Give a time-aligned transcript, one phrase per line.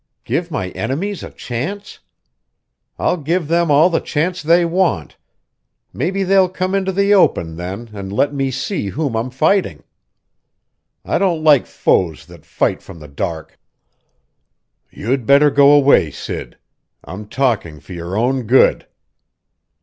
[0.23, 1.99] Give my enemies a chance?
[2.97, 5.15] I'll give them all the chance they want.
[5.93, 9.83] Maybe they'll come into the open, then, and let me see whom I'm fighting!
[11.05, 13.59] I don't like foes that fight from the dark!"
[14.89, 16.57] "You'd better go away, Sid.
[17.03, 18.87] I'm talking for your own good!"